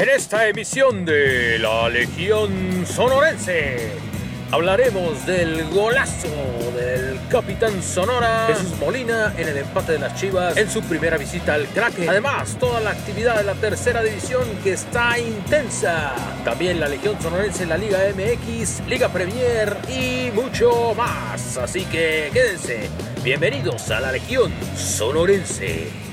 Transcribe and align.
En 0.00 0.08
esta 0.08 0.48
emisión 0.48 1.04
de 1.04 1.58
la 1.58 1.86
Legión 1.90 2.86
Sonorense 2.86 3.92
hablaremos 4.50 5.26
del 5.26 5.68
golazo 5.68 6.26
del 6.74 7.20
capitán 7.28 7.82
Sonora 7.82 8.46
Jesús 8.46 8.78
Molina 8.78 9.34
en 9.36 9.46
el 9.46 9.58
empate 9.58 9.92
de 9.92 9.98
las 9.98 10.18
Chivas 10.18 10.56
en 10.56 10.70
su 10.70 10.80
primera 10.84 11.18
visita 11.18 11.52
al 11.52 11.66
Kraken. 11.66 12.08
Además, 12.08 12.56
toda 12.58 12.80
la 12.80 12.92
actividad 12.92 13.36
de 13.36 13.44
la 13.44 13.52
tercera 13.52 14.02
división 14.02 14.44
que 14.64 14.72
está 14.72 15.18
intensa. 15.18 16.14
También 16.46 16.80
la 16.80 16.88
Legión 16.88 17.20
Sonorense 17.20 17.64
en 17.64 17.68
la 17.68 17.76
Liga 17.76 17.98
MX, 18.16 18.88
Liga 18.88 19.10
Premier 19.10 19.76
y 19.86 20.30
mucho 20.30 20.94
más. 20.94 21.58
Así 21.58 21.84
que 21.84 22.30
quédense. 22.32 22.88
Bienvenidos 23.22 23.90
a 23.90 24.00
la 24.00 24.12
Legión 24.12 24.50
Sonorense. 24.74 26.09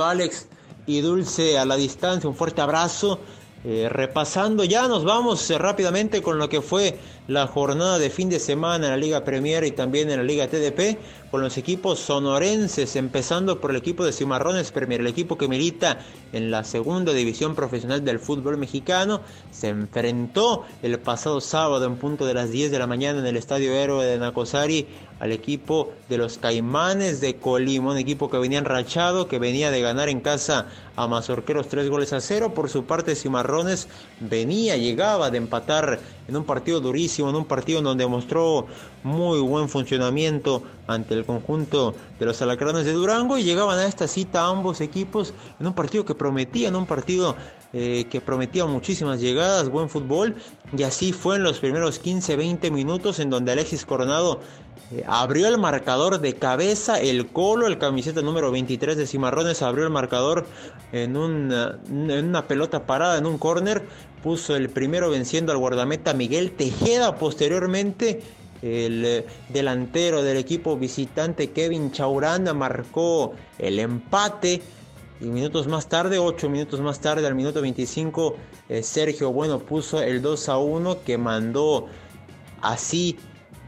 Alex 0.00 0.46
y 0.86 1.00
Dulce 1.00 1.58
a 1.58 1.64
la 1.64 1.76
distancia, 1.76 2.28
un 2.28 2.36
fuerte 2.36 2.60
abrazo. 2.60 3.20
Eh, 3.64 3.88
repasando, 3.88 4.64
ya 4.64 4.88
nos 4.88 5.04
vamos 5.04 5.48
eh, 5.48 5.56
rápidamente 5.56 6.20
con 6.20 6.36
lo 6.36 6.48
que 6.48 6.60
fue 6.60 6.98
la 7.28 7.46
jornada 7.46 7.98
de 7.98 8.10
fin 8.10 8.28
de 8.28 8.40
semana 8.40 8.86
en 8.86 8.90
la 8.90 8.96
Liga 8.96 9.24
Premier 9.24 9.64
y 9.64 9.70
también 9.70 10.10
en 10.10 10.18
la 10.18 10.24
Liga 10.24 10.48
TDP 10.48 10.98
con 11.30 11.40
los 11.40 11.56
equipos 11.56 11.98
sonorenses, 11.98 12.94
empezando 12.94 13.58
por 13.58 13.70
el 13.70 13.78
equipo 13.78 14.04
de 14.04 14.12
Cimarrones 14.12 14.70
Premier, 14.70 15.00
el 15.00 15.06
equipo 15.06 15.38
que 15.38 15.48
milita 15.48 15.98
en 16.34 16.50
la 16.50 16.62
segunda 16.62 17.14
división 17.14 17.54
profesional 17.54 18.04
del 18.04 18.18
fútbol 18.18 18.58
mexicano, 18.58 19.22
se 19.50 19.68
enfrentó 19.68 20.66
el 20.82 20.98
pasado 20.98 21.40
sábado 21.40 21.86
en 21.86 21.96
punto 21.96 22.26
de 22.26 22.34
las 22.34 22.50
10 22.50 22.70
de 22.70 22.78
la 22.78 22.86
mañana 22.86 23.20
en 23.20 23.26
el 23.26 23.38
Estadio 23.38 23.72
Héroe 23.72 24.04
de 24.04 24.18
Nacosari 24.18 24.86
al 25.20 25.30
equipo 25.30 25.92
de 26.08 26.18
los 26.18 26.36
Caimanes 26.36 27.20
de 27.20 27.36
Colima, 27.36 27.92
un 27.92 27.96
equipo 27.96 28.28
que 28.28 28.38
venía 28.38 28.58
enrachado, 28.58 29.28
que 29.28 29.38
venía 29.38 29.70
de 29.70 29.80
ganar 29.80 30.08
en 30.08 30.20
casa 30.20 30.66
a 30.96 31.06
Mazorqueros 31.06 31.68
tres 31.68 31.88
goles 31.88 32.12
a 32.12 32.20
cero. 32.20 32.54
Por 32.54 32.68
su 32.68 32.86
parte, 32.86 33.14
Cimarrones 33.14 33.86
venía, 34.18 34.76
llegaba 34.76 35.30
de 35.30 35.38
empatar 35.38 36.00
en 36.26 36.36
un 36.36 36.44
partido 36.44 36.80
durísimo, 36.80 37.11
en 37.18 37.36
un 37.36 37.44
partido 37.44 37.82
donde 37.82 38.06
mostró 38.06 38.66
muy 39.02 39.40
buen 39.40 39.68
funcionamiento 39.68 40.62
ante 40.86 41.14
el 41.14 41.24
conjunto 41.24 41.94
de 42.18 42.26
los 42.26 42.40
alacranes 42.42 42.84
de 42.84 42.92
Durango 42.92 43.38
y 43.38 43.44
llegaban 43.44 43.78
a 43.78 43.86
esta 43.86 44.08
cita 44.08 44.46
ambos 44.46 44.80
equipos 44.80 45.34
en 45.60 45.66
un 45.66 45.74
partido 45.74 46.04
que 46.04 46.14
prometía, 46.14 46.68
en 46.68 46.76
un 46.76 46.86
partido 46.86 47.36
eh, 47.72 48.06
que 48.10 48.20
prometía 48.20 48.66
muchísimas 48.66 49.20
llegadas, 49.20 49.68
buen 49.68 49.88
fútbol 49.88 50.36
y 50.76 50.82
así 50.82 51.12
fue 51.12 51.36
en 51.36 51.42
los 51.42 51.58
primeros 51.58 52.02
15-20 52.02 52.70
minutos 52.70 53.18
en 53.18 53.30
donde 53.30 53.52
Alexis 53.52 53.84
Coronado 53.84 54.40
eh, 54.92 55.04
abrió 55.06 55.48
el 55.48 55.58
marcador 55.58 56.20
de 56.20 56.34
cabeza, 56.34 57.00
el 57.00 57.28
colo, 57.28 57.66
el 57.66 57.78
camiseta 57.78 58.20
número 58.20 58.50
23 58.50 58.96
de 58.96 59.06
Cimarrones 59.06 59.62
abrió 59.62 59.84
el 59.84 59.90
marcador 59.90 60.46
en 60.92 61.16
una, 61.16 61.78
en 61.88 62.28
una 62.28 62.46
pelota 62.46 62.84
parada, 62.84 63.16
en 63.16 63.24
un 63.24 63.38
córner, 63.38 63.82
puso 64.22 64.56
el 64.56 64.70
primero 64.70 65.10
venciendo 65.10 65.52
al 65.52 65.58
guardameta 65.58 66.14
Miguel 66.14 66.52
Tejeda, 66.52 67.16
posteriormente 67.16 68.22
el 68.62 69.04
eh, 69.04 69.26
delantero 69.48 70.22
del 70.22 70.36
equipo 70.36 70.76
visitante 70.76 71.50
Kevin 71.50 71.90
Chauranda 71.90 72.54
marcó 72.54 73.34
el 73.58 73.78
empate. 73.78 74.62
Y 75.20 75.26
minutos 75.26 75.68
más 75.68 75.88
tarde, 75.88 76.18
8 76.18 76.48
minutos 76.48 76.80
más 76.80 77.00
tarde, 77.00 77.26
al 77.26 77.36
minuto 77.36 77.60
25, 77.60 78.36
eh, 78.68 78.82
Sergio 78.82 79.32
Bueno 79.32 79.60
puso 79.60 80.02
el 80.02 80.20
2 80.20 80.48
a 80.48 80.58
1 80.58 81.04
que 81.04 81.16
mandó 81.16 81.86
así 82.60 83.16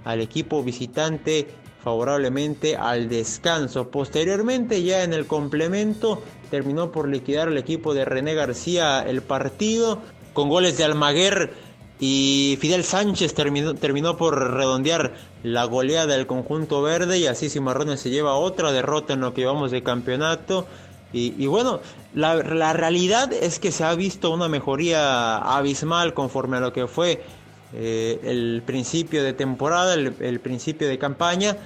al 0.04 0.20
equipo 0.20 0.64
visitante 0.64 1.46
favorablemente 1.82 2.76
al 2.76 3.08
descanso. 3.08 3.88
Posteriormente, 3.88 4.82
ya 4.82 5.04
en 5.04 5.12
el 5.12 5.26
complemento, 5.26 6.22
terminó 6.50 6.90
por 6.90 7.08
liquidar 7.08 7.48
el 7.48 7.58
equipo 7.58 7.94
de 7.94 8.04
René 8.04 8.34
García 8.34 9.02
el 9.02 9.22
partido 9.22 10.00
con 10.34 10.50
goles 10.50 10.76
de 10.76 10.84
Almaguer 10.84 11.54
y 11.98 12.58
Fidel 12.60 12.84
Sánchez 12.84 13.32
terminó, 13.32 13.74
terminó 13.74 14.16
por 14.18 14.52
redondear 14.54 15.14
la 15.42 15.64
goleada 15.64 16.16
del 16.16 16.26
conjunto 16.26 16.82
verde 16.82 17.18
y 17.18 17.26
así 17.26 17.48
Cimarrones 17.48 18.00
se 18.00 18.10
lleva 18.10 18.34
otra 18.34 18.72
derrota 18.72 19.14
en 19.14 19.20
lo 19.20 19.32
que 19.32 19.42
llevamos 19.42 19.70
de 19.70 19.82
campeonato. 19.82 20.66
Y, 21.16 21.46
bueno, 21.46 21.78
la, 22.12 22.72
realidad 22.72 23.32
es 23.32 23.60
que 23.60 23.70
se 23.70 23.84
ha 23.84 23.94
visto 23.94 24.32
una 24.32 24.48
mejoría 24.48 25.36
abismal 25.36 26.12
conforme 26.12 26.56
a 26.56 26.60
lo 26.60 26.72
que 26.72 26.88
fue 26.88 27.22
eh, 27.72 28.18
el 28.24 28.64
principio 28.66 29.22
de 29.22 29.32
temporada, 29.32 29.94
el, 29.94 30.40
principio 30.40 30.88
de 30.88 30.98
campaña. 30.98 31.56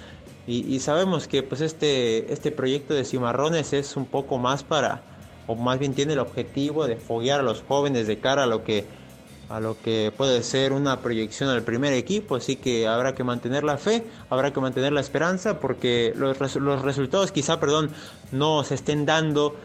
Y, 0.46 0.78
sabemos 0.80 1.28
que 1.28 1.42
pues 1.42 1.62
este, 1.62 2.30
este 2.30 2.50
proyecto 2.50 2.92
de 2.92 3.06
Cimarrones 3.06 3.72
es 3.72 3.96
un 3.96 4.04
poco 4.04 4.36
más 4.36 4.64
para, 4.64 5.02
o 5.48 5.56
más 5.56 5.80
bien 5.80 5.94
tiene 5.94 6.12
el 6.12 6.20
objetivo 6.20 6.86
de 6.86 6.96
foguear 6.96 7.40
a 7.40 7.42
los 7.42 7.62
jóvenes 7.66 8.06
de 8.06 8.20
cara 8.20 8.44
a 8.44 8.46
lo 8.46 8.62
que 8.62 8.86
a 9.48 9.60
lo 9.60 9.80
que 9.80 10.12
puede 10.14 10.42
ser 10.42 10.74
una 10.74 11.00
proyección 11.00 11.48
al 11.48 11.62
primer 11.62 11.94
equipo, 11.94 12.36
así 12.36 12.56
que 12.56 12.86
habrá 12.86 13.14
que 13.14 13.24
mantener 13.24 13.64
la 13.64 13.78
fe, 13.78 14.04
habrá 14.28 14.52
que 14.52 14.60
mantener 14.60 14.92
la 14.92 15.00
esperanza, 15.00 15.58
porque 15.58 16.12
los, 16.14 16.38
los 16.56 16.82
resultados 16.82 17.32
quizá, 17.32 17.58
perdón, 17.58 17.90
no 18.30 18.62
se 18.62 18.74
estén 18.74 19.06
dando, 19.06 19.56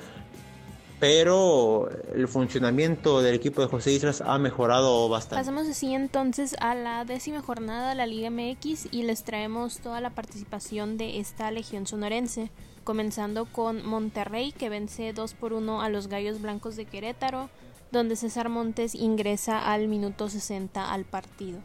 pero 1.03 1.89
el 2.15 2.29
funcionamiento 2.29 3.21
del 3.21 3.35
equipo 3.35 3.61
de 3.61 3.67
José 3.67 3.91
Islas 3.91 4.21
ha 4.25 4.37
mejorado 4.37 5.09
bastante. 5.09 5.35
Pasamos 5.35 5.67
así 5.67 5.93
entonces 5.93 6.55
a 6.61 6.75
la 6.75 7.03
décima 7.03 7.41
jornada 7.41 7.89
de 7.89 7.95
la 7.95 8.05
Liga 8.05 8.29
MX 8.29 8.87
y 8.89 9.03
les 9.03 9.25
traemos 9.25 9.79
toda 9.79 9.99
la 9.99 10.11
participación 10.11 10.97
de 10.97 11.19
esta 11.19 11.51
Legión 11.51 11.87
Sonorense, 11.87 12.51
comenzando 12.85 13.43
con 13.43 13.85
Monterrey 13.85 14.53
que 14.53 14.69
vence 14.69 15.11
2 15.11 15.33
por 15.33 15.51
1 15.51 15.81
a 15.81 15.89
los 15.89 16.07
Gallos 16.07 16.41
Blancos 16.41 16.77
de 16.77 16.85
Querétaro, 16.85 17.49
donde 17.91 18.15
César 18.15 18.47
Montes 18.47 18.95
ingresa 18.95 19.59
al 19.73 19.89
minuto 19.89 20.29
60 20.29 20.89
al 20.89 21.03
partido. 21.03 21.59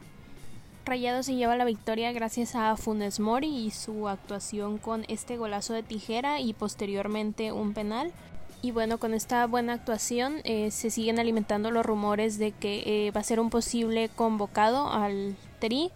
Rayado 0.85 1.23
se 1.23 1.37
lleva 1.37 1.55
la 1.55 1.65
victoria 1.65 2.11
gracias 2.11 2.57
a 2.57 2.77
Funes 2.77 3.21
Mori 3.21 3.55
y 3.55 3.71
su 3.71 4.09
actuación 4.09 4.79
con 4.79 5.05
este 5.07 5.37
golazo 5.37 5.75
de 5.75 5.85
tijera 5.85 6.41
y 6.41 6.55
posteriormente 6.55 7.53
un 7.53 7.73
penal. 7.73 8.13
Y 8.61 8.73
bueno, 8.73 8.99
con 8.99 9.15
esta 9.15 9.47
buena 9.47 9.75
actuación 9.75 10.41
eh, 10.45 10.71
se 10.73 10.91
siguen 10.91 11.19
alimentando 11.21 11.71
los 11.71 11.87
rumores 11.87 12.39
de 12.39 12.53
que 12.53 13.07
eh, 13.07 13.11
va 13.13 13.21
a 13.21 13.25
ser 13.25 13.39
un 13.39 13.51
posible 13.51 14.09
convocado 14.09 14.91
al 14.91 15.37
TRI, 15.61 15.93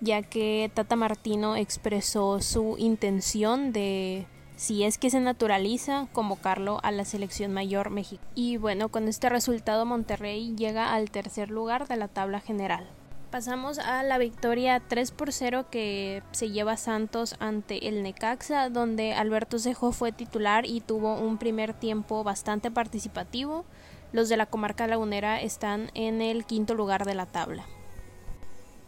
ya 0.00 0.22
que 0.22 0.70
Tata 0.74 0.94
Martino 0.94 1.56
expresó 1.56 2.40
su 2.42 2.76
intención 2.78 3.72
de 3.72 4.26
si 4.56 4.84
es 4.84 4.98
que 4.98 5.10
se 5.10 5.20
naturaliza, 5.20 6.06
convocarlo 6.12 6.78
a 6.82 6.92
la 6.92 7.04
selección 7.04 7.52
mayor 7.52 7.90
México. 7.90 8.22
Y 8.34 8.58
bueno, 8.58 8.90
con 8.90 9.08
este 9.08 9.28
resultado 9.28 9.86
Monterrey 9.86 10.54
llega 10.54 10.92
al 10.92 11.10
tercer 11.10 11.50
lugar 11.50 11.88
de 11.88 11.96
la 11.96 12.08
tabla 12.08 12.40
general. 12.40 12.86
Pasamos 13.32 13.78
a 13.78 14.02
la 14.02 14.18
victoria 14.18 14.82
3 14.86 15.10
por 15.10 15.32
0 15.32 15.64
que 15.70 16.22
se 16.32 16.50
lleva 16.50 16.76
Santos 16.76 17.34
ante 17.38 17.88
el 17.88 18.02
Necaxa, 18.02 18.68
donde 18.68 19.14
Alberto 19.14 19.58
Cejo 19.58 19.92
fue 19.92 20.12
titular 20.12 20.66
y 20.66 20.82
tuvo 20.82 21.14
un 21.14 21.38
primer 21.38 21.72
tiempo 21.72 22.24
bastante 22.24 22.70
participativo. 22.70 23.64
Los 24.12 24.28
de 24.28 24.36
la 24.36 24.44
comarca 24.44 24.86
lagunera 24.86 25.40
están 25.40 25.90
en 25.94 26.20
el 26.20 26.44
quinto 26.44 26.74
lugar 26.74 27.06
de 27.06 27.14
la 27.14 27.24
tabla. 27.24 27.64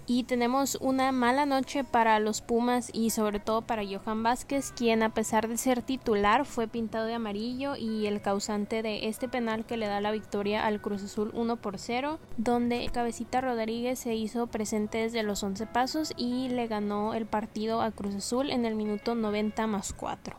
Y 0.06 0.24
tenemos 0.24 0.76
una 0.82 1.12
mala 1.12 1.46
noche 1.46 1.82
para 1.82 2.18
los 2.18 2.42
Pumas 2.42 2.90
y 2.92 3.08
sobre 3.08 3.40
todo 3.40 3.62
para 3.62 3.84
Johan 3.86 4.22
Vázquez, 4.22 4.70
quien 4.72 5.02
a 5.02 5.14
pesar 5.14 5.48
de 5.48 5.56
ser 5.56 5.80
titular 5.80 6.44
fue 6.44 6.68
pintado 6.68 7.06
de 7.06 7.14
amarillo 7.14 7.74
y 7.74 8.06
el 8.06 8.20
causante 8.20 8.82
de 8.82 9.08
este 9.08 9.28
penal 9.28 9.64
que 9.64 9.78
le 9.78 9.86
da 9.86 10.02
la 10.02 10.10
victoria 10.10 10.66
al 10.66 10.82
Cruz 10.82 11.04
Azul 11.04 11.30
1 11.32 11.56
por 11.56 11.78
0, 11.78 12.18
donde 12.36 12.86
Cabecita 12.92 13.40
Rodríguez 13.40 13.98
se 13.98 14.14
hizo 14.14 14.46
presente 14.46 14.98
desde 14.98 15.22
los 15.22 15.42
11 15.42 15.66
pasos 15.68 16.12
y 16.18 16.50
le 16.50 16.66
ganó 16.66 17.14
el 17.14 17.24
partido 17.24 17.80
a 17.80 17.90
Cruz 17.90 18.16
Azul 18.16 18.50
en 18.50 18.66
el 18.66 18.74
minuto 18.74 19.14
90 19.14 19.66
más 19.66 19.94
4. 19.94 20.36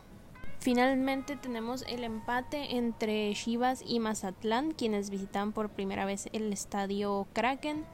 Finalmente 0.60 1.36
tenemos 1.36 1.84
el 1.88 2.04
empate 2.04 2.76
entre 2.76 3.32
Chivas 3.34 3.82
y 3.84 3.98
Mazatlán, 3.98 4.72
quienes 4.72 5.10
visitan 5.10 5.52
por 5.52 5.70
primera 5.70 6.04
vez 6.04 6.28
el 6.32 6.52
estadio 6.52 7.26
Kraken 7.32 7.84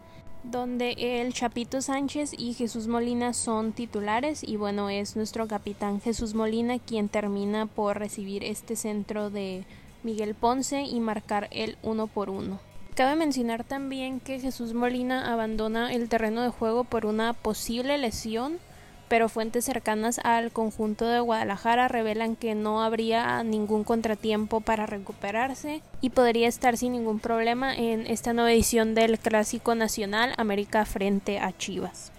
donde 0.43 0.95
el 0.99 1.33
Chapito 1.33 1.81
Sánchez 1.81 2.33
y 2.37 2.55
Jesús 2.55 2.89
Molina 2.89 3.33
son 3.33 3.73
titulares 3.73 4.43
y 4.43 4.57
bueno, 4.57 4.91
es 4.91 5.17
nuestro 5.17 5.47
capitán 5.47 6.01
Jesús 6.01 6.35
Molina 6.35 6.79
quien 6.79 7.09
termina 7.09 7.67
por 7.67 7.99
recibir 7.99 8.43
este 8.43 8.77
centro 8.77 9.31
de 9.31 9.65
Miguel 10.03 10.35
Ponce 10.35 10.83
y 10.83 10.99
marcar 11.01 11.49
el 11.53 11.77
uno 11.83 12.07
por 12.09 12.29
uno. 12.29 12.61
Cabe 12.95 13.17
mencionar 13.17 13.65
también 13.65 14.21
que 14.21 14.41
Jesús 14.41 14.75
Molina 14.75 15.33
abandona 15.33 15.95
el 15.95 16.09
terreno 16.09 16.43
de 16.43 16.51
juego 16.51 16.85
por 16.85 17.07
una 17.07 17.33
posible 17.33 17.97
lesión, 17.97 18.59
pero 19.13 19.29
fuentes 19.29 19.67
cercanas 19.67 20.19
al 20.25 20.53
conjunto 20.53 21.05
de 21.05 21.21
Guadalajara 21.21 21.87
revelan 21.87 22.35
que 22.35 22.55
no 22.55 22.83
habría 22.83 23.43
ningún 23.43 23.85
contratiempo 23.85 24.63
para 24.63 24.87
recuperarse 24.87 25.83
y 26.01 26.09
podría 26.09 26.49
estar 26.49 26.79
sin 26.79 26.93
ningún 26.93 27.21
problema 27.21 27.77
en 27.77 28.07
esta 28.07 28.33
nueva 28.33 28.51
edición 28.53 28.95
del 28.95 29.19
Clásico 29.19 29.75
Nacional 29.75 30.33
América 30.39 30.87
frente 30.87 31.39
a 31.39 31.55
Chivas. 31.55 32.11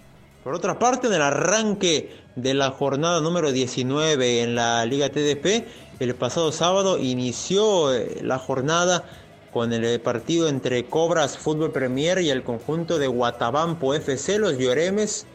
Por 0.44 0.54
otra 0.54 0.78
parte, 0.78 1.08
en 1.08 1.14
el 1.14 1.22
arranque 1.22 2.16
de 2.36 2.54
la 2.54 2.70
jornada 2.70 3.20
número 3.20 3.50
19 3.50 4.42
en 4.42 4.54
la 4.54 4.86
Liga 4.86 5.08
TDP, 5.08 5.66
el 5.98 6.14
pasado 6.14 6.52
sábado 6.52 6.98
inició 6.98 7.92
eh, 7.92 8.20
la 8.22 8.38
jornada 8.38 9.02
con 9.52 9.72
el 9.72 10.00
partido 10.00 10.48
entre 10.48 10.84
Cobras 10.86 11.38
Fútbol 11.38 11.72
Premier 11.72 12.20
y 12.20 12.30
el 12.30 12.44
conjunto 12.44 13.00
de 13.00 13.08
Guatabampo 13.08 13.94
FC, 13.94 14.38
los 14.38 14.58
Lloremes, 14.58 15.26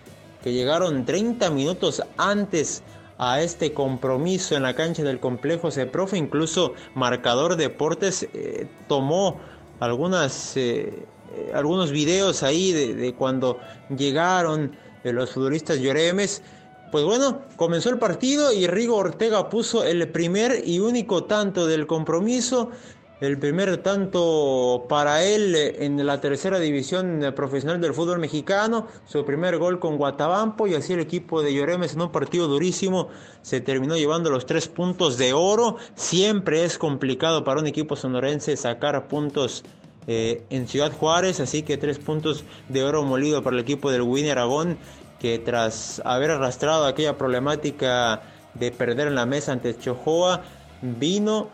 que 0.43 0.53
llegaron 0.53 1.05
30 1.05 1.49
minutos 1.51 2.01
antes 2.17 2.83
a 3.17 3.41
este 3.41 3.73
compromiso 3.73 4.55
en 4.55 4.63
la 4.63 4.75
cancha 4.75 5.03
del 5.03 5.19
complejo 5.19 5.69
Profe, 5.91 6.17
incluso 6.17 6.73
Marcador 6.95 7.57
Deportes 7.57 8.27
eh, 8.33 8.67
tomó 8.87 9.39
algunas, 9.79 10.55
eh, 10.55 11.05
algunos 11.53 11.91
videos 11.91 12.43
ahí 12.43 12.71
de, 12.71 12.93
de 12.93 13.13
cuando 13.13 13.59
llegaron 13.89 14.75
los 15.03 15.31
futbolistas 15.31 15.79
Lloremes 15.79 16.41
pues 16.91 17.03
bueno, 17.05 17.41
comenzó 17.55 17.89
el 17.89 17.99
partido 17.99 18.51
y 18.51 18.67
Rigo 18.67 18.95
Ortega 18.95 19.49
puso 19.49 19.83
el 19.83 20.07
primer 20.09 20.67
y 20.67 20.79
único 20.79 21.25
tanto 21.25 21.67
del 21.67 21.85
compromiso. 21.85 22.71
El 23.21 23.37
primer 23.37 23.75
tanto 23.83 24.85
para 24.87 25.23
él 25.25 25.53
en 25.53 26.05
la 26.05 26.21
tercera 26.21 26.57
división 26.57 27.33
profesional 27.35 27.81
del 27.81 27.93
fútbol 27.93 28.17
mexicano, 28.19 28.87
su 29.05 29.25
primer 29.25 29.57
gol 29.57 29.79
con 29.79 29.97
Guatabampo 29.97 30.67
y 30.67 30.75
así 30.75 30.93
el 30.93 31.01
equipo 31.01 31.41
de 31.41 31.53
Lloremes 31.53 31.95
en 31.95 32.01
un 32.01 32.13
partido 32.13 32.47
durísimo 32.47 33.09
se 33.41 33.59
terminó 33.59 33.97
llevando 33.97 34.29
los 34.29 34.45
tres 34.45 34.69
puntos 34.69 35.17
de 35.17 35.33
oro. 35.33 35.75
Siempre 35.95 36.63
es 36.63 36.77
complicado 36.77 37.43
para 37.43 37.59
un 37.59 37.67
equipo 37.67 37.97
sonorense 37.97 38.55
sacar 38.55 39.09
puntos 39.09 39.65
eh, 40.07 40.45
en 40.49 40.69
Ciudad 40.69 40.93
Juárez, 40.93 41.41
así 41.41 41.63
que 41.63 41.77
tres 41.77 41.99
puntos 41.99 42.45
de 42.69 42.85
oro 42.85 43.03
molido 43.03 43.43
para 43.43 43.57
el 43.57 43.61
equipo 43.61 43.91
del 43.91 44.03
Winnie 44.03 44.31
Aragón 44.31 44.77
que 45.19 45.39
tras 45.39 46.01
haber 46.05 46.31
arrastrado 46.31 46.85
aquella 46.85 47.17
problemática 47.17 48.21
de 48.53 48.71
perder 48.71 49.09
en 49.09 49.15
la 49.15 49.25
mesa 49.25 49.51
ante 49.51 49.77
Chojoa, 49.77 50.41
vino, 50.81 51.49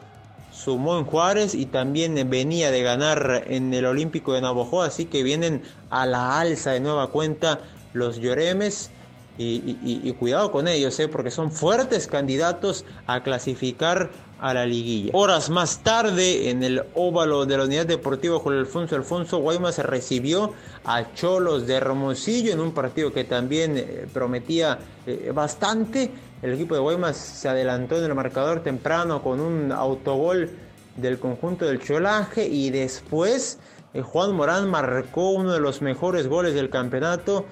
sumó 0.55 0.97
en 0.97 1.05
Juárez 1.05 1.53
y 1.53 1.65
también 1.65 2.15
venía 2.29 2.71
de 2.71 2.81
ganar 2.81 3.43
en 3.47 3.73
el 3.73 3.85
Olímpico 3.85 4.33
de 4.33 4.41
Navojoa, 4.41 4.87
así 4.87 5.05
que 5.05 5.21
vienen 5.21 5.61
a 5.89 6.05
la 6.05 6.39
alza 6.39 6.71
de 6.71 6.79
nueva 6.79 7.07
cuenta 7.11 7.59
los 7.93 8.17
Lloremes. 8.17 8.91
Y, 9.37 10.13
cuidado 10.13 10.49
con 10.49 10.69
ellos, 10.69 10.97
¿eh? 11.01 11.09
porque 11.09 11.29
son 11.29 11.51
fuertes 11.51 12.07
candidatos 12.07 12.85
a 13.05 13.21
clasificar 13.21 14.09
a 14.39 14.53
la 14.53 14.65
liguilla. 14.65 15.11
Horas 15.13 15.49
más 15.49 15.79
tarde, 15.79 16.49
en 16.49 16.63
el 16.63 16.83
óvalo 16.93 17.45
de 17.45 17.57
la 17.57 17.63
Unidad 17.63 17.85
Deportiva 17.85 18.39
Julio 18.39 18.59
Alfonso 18.59 18.95
Alfonso, 18.95 19.39
Guaymas 19.39 19.77
recibió 19.79 20.53
a 20.83 21.13
Cholos 21.13 21.65
de 21.67 21.75
Hermosillo 21.75 22.51
en 22.51 22.59
un 22.59 22.71
partido 22.73 23.13
que 23.13 23.23
también 23.23 23.77
eh, 23.77 24.07
prometía 24.11 24.77
eh, 25.05 25.31
bastante. 25.33 26.11
El 26.41 26.53
equipo 26.53 26.75
de 26.75 26.81
Guaymas 26.81 27.17
se 27.17 27.47
adelantó 27.47 27.97
en 27.97 28.05
el 28.05 28.15
marcador 28.15 28.61
temprano 28.61 29.23
con 29.23 29.39
un 29.39 29.71
autogol 29.71 30.49
del 30.97 31.19
conjunto 31.19 31.65
del 31.65 31.81
Cholaje 31.81 32.47
y 32.47 32.69
después 32.69 33.59
eh, 33.93 34.01
Juan 34.01 34.35
Morán 34.35 34.69
marcó 34.69 35.31
uno 35.31 35.53
de 35.53 35.59
los 35.59 35.81
mejores 35.81 36.27
goles 36.27 36.53
del 36.53 36.69
campeonato 36.69 37.45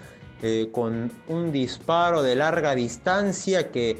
con 0.74 1.10
un 1.30 1.54
disparo 1.54 2.22
de 2.22 2.36
larga 2.36 2.76
distancia 2.76 3.72
que 3.72 3.98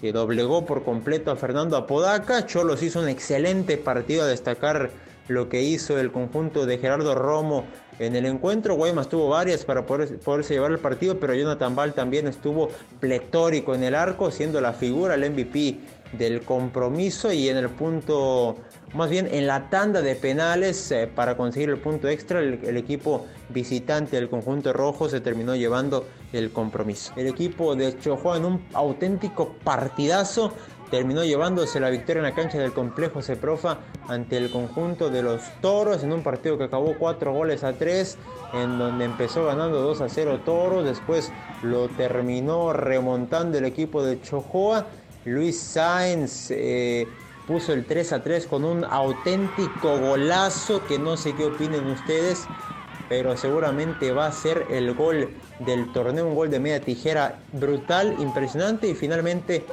que 0.00 0.12
doblegó 0.12 0.64
por 0.64 0.82
completo 0.82 1.30
a 1.30 1.36
Fernando 1.36 1.76
Apodaca. 1.76 2.46
Cholos 2.46 2.82
hizo 2.82 3.00
un 3.00 3.08
excelente 3.08 3.76
partido 3.76 4.22
a 4.22 4.26
destacar 4.26 4.90
lo 5.28 5.48
que 5.48 5.62
hizo 5.62 5.98
el 5.98 6.10
conjunto 6.10 6.66
de 6.66 6.78
Gerardo 6.78 7.14
Romo 7.14 7.64
en 7.98 8.16
el 8.16 8.26
encuentro. 8.26 8.74
Guaymas 8.74 9.08
tuvo 9.08 9.28
varias 9.28 9.64
para 9.64 9.86
poder, 9.86 10.18
poderse 10.18 10.54
llevar 10.54 10.72
el 10.72 10.78
partido, 10.78 11.20
pero 11.20 11.34
Jonathan 11.34 11.76
Ball 11.76 11.92
también 11.92 12.26
estuvo 12.26 12.70
pletórico 12.98 13.74
en 13.74 13.84
el 13.84 13.94
arco, 13.94 14.30
siendo 14.30 14.60
la 14.60 14.72
figura, 14.72 15.14
el 15.14 15.30
MVP 15.30 15.78
del 16.12 16.42
compromiso 16.42 17.32
y 17.32 17.48
en 17.48 17.56
el 17.56 17.68
punto, 17.68 18.56
más 18.94 19.10
bien 19.10 19.28
en 19.30 19.46
la 19.46 19.70
tanda 19.70 20.02
de 20.02 20.16
penales 20.16 20.90
eh, 20.90 21.08
para 21.12 21.36
conseguir 21.36 21.70
el 21.70 21.78
punto 21.78 22.08
extra, 22.08 22.40
el, 22.40 22.76
equipo 22.76 23.26
visitante 23.48 24.16
del 24.16 24.28
conjunto 24.28 24.72
rojo 24.72 25.08
se 25.08 25.20
terminó 25.20 25.54
llevando 25.54 26.06
el 26.32 26.50
compromiso. 26.50 27.12
El 27.16 27.26
equipo 27.26 27.76
de 27.76 27.98
Chojoa 27.98 28.38
en 28.38 28.44
un 28.44 28.66
auténtico 28.74 29.54
partidazo 29.62 30.52
terminó 30.90 31.24
llevándose 31.24 31.78
la 31.78 31.88
victoria 31.90 32.18
en 32.18 32.24
la 32.24 32.34
cancha 32.34 32.58
del 32.58 32.72
complejo 32.72 33.22
Ceprofa 33.22 33.78
ante 34.08 34.36
el 34.36 34.50
conjunto 34.50 35.08
de 35.08 35.22
los 35.22 35.40
Toros 35.60 36.02
en 36.02 36.12
un 36.12 36.22
partido 36.24 36.58
que 36.58 36.64
acabó 36.64 36.96
4 36.98 37.32
goles 37.32 37.62
a 37.62 37.74
3 37.74 38.18
en 38.54 38.78
donde 38.78 39.04
empezó 39.04 39.46
ganando 39.46 39.80
2 39.82 40.00
a 40.00 40.08
0 40.08 40.40
Toros, 40.44 40.84
después 40.84 41.32
lo 41.62 41.88
terminó 41.88 42.72
remontando 42.72 43.58
el 43.58 43.64
equipo 43.64 44.02
de 44.02 44.20
Chojoa 44.20 44.86
Luis 45.24 45.60
Sainz 45.60 46.50
eh, 46.50 47.06
puso 47.46 47.72
el 47.72 47.84
3 47.84 48.12
a 48.14 48.22
3 48.22 48.46
con 48.46 48.64
un 48.64 48.84
auténtico 48.84 49.98
golazo 49.98 50.84
que 50.86 50.98
no 50.98 51.16
sé 51.16 51.34
qué 51.34 51.46
opinen 51.46 51.86
ustedes, 51.86 52.46
pero 53.08 53.36
seguramente 53.36 54.12
va 54.12 54.26
a 54.26 54.32
ser 54.32 54.66
el 54.70 54.94
gol 54.94 55.30
del 55.58 55.92
torneo, 55.92 56.26
un 56.26 56.34
gol 56.34 56.50
de 56.50 56.60
media 56.60 56.80
tijera 56.80 57.40
brutal, 57.52 58.16
impresionante 58.18 58.88
y 58.88 58.94
finalmente 58.94 59.66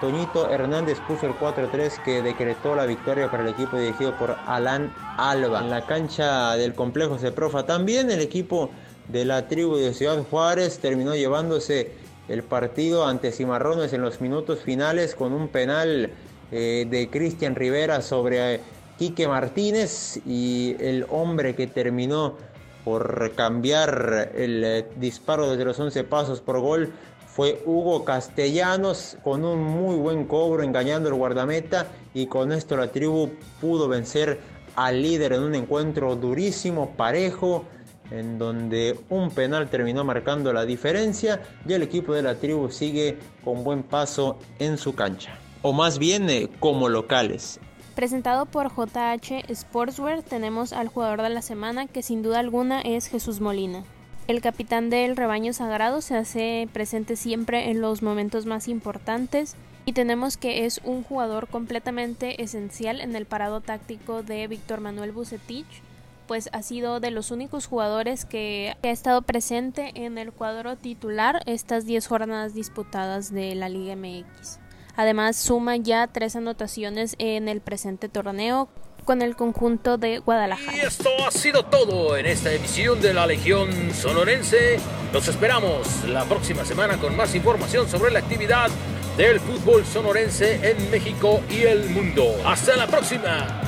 Toñito 0.00 0.50
Hernández 0.50 0.98
puso 1.00 1.26
el 1.26 1.34
4-3 1.34 2.02
que 2.02 2.22
decretó 2.22 2.74
la 2.74 2.86
victoria 2.86 3.30
para 3.30 3.42
el 3.42 3.50
equipo 3.50 3.76
dirigido 3.76 4.16
por 4.16 4.34
Alan 4.46 4.94
Alba. 5.18 5.60
En 5.60 5.68
la 5.68 5.84
cancha 5.84 6.56
del 6.56 6.74
complejo 6.74 7.18
Ceprofa 7.18 7.66
también 7.66 8.10
el 8.10 8.20
equipo 8.20 8.70
de 9.08 9.26
la 9.26 9.46
tribu 9.46 9.76
de 9.76 9.92
Ciudad 9.92 10.24
Juárez 10.30 10.78
terminó 10.78 11.14
llevándose 11.14 11.92
el 12.30 12.44
partido 12.44 13.06
ante 13.06 13.32
Cimarrones 13.32 13.92
en 13.92 14.02
los 14.02 14.20
minutos 14.20 14.60
finales 14.60 15.14
con 15.16 15.32
un 15.32 15.48
penal 15.48 16.10
eh, 16.52 16.86
de 16.88 17.10
Cristian 17.10 17.56
Rivera 17.56 18.02
sobre 18.02 18.54
eh, 18.54 18.60
Quique 18.98 19.26
Martínez 19.26 20.20
y 20.24 20.76
el 20.78 21.06
hombre 21.10 21.56
que 21.56 21.66
terminó 21.66 22.36
por 22.84 23.32
cambiar 23.34 24.30
el 24.34 24.62
eh, 24.64 24.86
disparo 24.96 25.50
desde 25.50 25.64
los 25.64 25.78
11 25.80 26.04
pasos 26.04 26.40
por 26.40 26.60
gol 26.60 26.92
fue 27.26 27.60
Hugo 27.64 28.04
Castellanos 28.04 29.16
con 29.24 29.44
un 29.44 29.62
muy 29.62 29.96
buen 29.96 30.24
cobro 30.26 30.62
engañando 30.62 31.08
el 31.08 31.16
guardameta 31.16 31.88
y 32.14 32.26
con 32.26 32.52
esto 32.52 32.76
la 32.76 32.88
tribu 32.88 33.30
pudo 33.60 33.88
vencer 33.88 34.38
al 34.76 35.02
líder 35.02 35.32
en 35.32 35.42
un 35.42 35.54
encuentro 35.56 36.14
durísimo, 36.14 36.94
parejo, 36.96 37.64
en 38.10 38.38
donde 38.38 38.98
un 39.08 39.30
penal 39.30 39.68
terminó 39.68 40.04
marcando 40.04 40.52
la 40.52 40.64
diferencia 40.64 41.42
y 41.66 41.72
el 41.72 41.82
equipo 41.82 42.12
de 42.12 42.22
la 42.22 42.36
tribu 42.36 42.70
sigue 42.70 43.18
con 43.44 43.64
buen 43.64 43.82
paso 43.82 44.38
en 44.58 44.78
su 44.78 44.94
cancha, 44.94 45.38
o 45.62 45.72
más 45.72 45.98
bien 45.98 46.28
eh, 46.30 46.48
como 46.60 46.88
locales. 46.88 47.60
Presentado 47.94 48.46
por 48.46 48.70
JH 48.70 49.52
Sportswear 49.54 50.22
tenemos 50.22 50.72
al 50.72 50.88
jugador 50.88 51.22
de 51.22 51.30
la 51.30 51.42
semana 51.42 51.86
que 51.86 52.02
sin 52.02 52.22
duda 52.22 52.38
alguna 52.38 52.80
es 52.80 53.08
Jesús 53.08 53.40
Molina. 53.40 53.84
El 54.26 54.40
capitán 54.40 54.90
del 54.90 55.16
rebaño 55.16 55.52
sagrado 55.52 56.00
se 56.00 56.16
hace 56.16 56.68
presente 56.72 57.16
siempre 57.16 57.70
en 57.70 57.80
los 57.80 58.02
momentos 58.02 58.46
más 58.46 58.68
importantes 58.68 59.56
y 59.84 59.92
tenemos 59.92 60.36
que 60.36 60.66
es 60.66 60.80
un 60.84 61.02
jugador 61.02 61.48
completamente 61.48 62.42
esencial 62.42 63.00
en 63.00 63.16
el 63.16 63.26
parado 63.26 63.60
táctico 63.60 64.22
de 64.22 64.46
Víctor 64.46 64.80
Manuel 64.80 65.10
Bucetich 65.10 65.82
pues 66.30 66.48
ha 66.52 66.62
sido 66.62 67.00
de 67.00 67.10
los 67.10 67.32
únicos 67.32 67.66
jugadores 67.66 68.24
que 68.24 68.76
ha 68.84 68.88
estado 68.88 69.20
presente 69.22 69.90
en 69.96 70.16
el 70.16 70.30
cuadro 70.30 70.76
titular 70.76 71.42
estas 71.44 71.86
10 71.86 72.06
jornadas 72.06 72.54
disputadas 72.54 73.32
de 73.32 73.56
la 73.56 73.68
Liga 73.68 73.96
MX. 73.96 74.60
Además 74.94 75.34
suma 75.34 75.74
ya 75.74 76.06
tres 76.06 76.36
anotaciones 76.36 77.16
en 77.18 77.48
el 77.48 77.60
presente 77.60 78.08
torneo 78.08 78.68
con 79.04 79.22
el 79.22 79.34
conjunto 79.34 79.98
de 79.98 80.20
Guadalajara. 80.20 80.76
Y 80.76 80.80
esto 80.82 81.10
ha 81.26 81.32
sido 81.32 81.64
todo 81.64 82.16
en 82.16 82.26
esta 82.26 82.52
emisión 82.52 83.00
de 83.00 83.12
la 83.12 83.26
Legión 83.26 83.92
Sonorense. 83.92 84.78
Los 85.12 85.26
esperamos 85.26 86.04
la 86.04 86.26
próxima 86.26 86.64
semana 86.64 86.96
con 86.98 87.16
más 87.16 87.34
información 87.34 87.88
sobre 87.88 88.12
la 88.12 88.20
actividad 88.20 88.70
del 89.16 89.40
fútbol 89.40 89.84
sonorense 89.84 90.60
en 90.62 90.92
México 90.92 91.40
y 91.50 91.62
el 91.62 91.90
mundo. 91.90 92.36
Hasta 92.44 92.76
la 92.76 92.86
próxima. 92.86 93.59